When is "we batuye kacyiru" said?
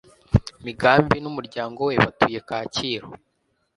1.87-3.09